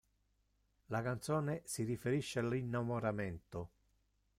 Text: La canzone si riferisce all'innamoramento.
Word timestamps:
La 0.87 1.03
canzone 1.03 1.61
si 1.65 1.83
riferisce 1.83 2.39
all'innamoramento. 2.39 3.69